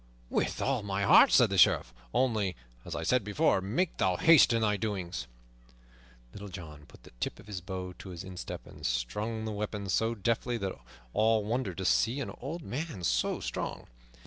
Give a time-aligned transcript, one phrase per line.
[0.31, 2.55] "With all my heart," said the Sheriff, "only,
[2.85, 5.27] as I said before, make thou haste in thy doings."
[6.33, 9.89] Little John put the tip of his bow to his instep, and strung the weapon
[9.89, 10.73] so deftly that
[11.13, 13.85] all wondered to see an old man so strong.